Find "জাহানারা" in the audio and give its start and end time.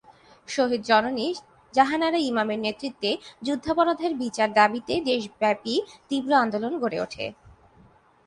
1.73-2.19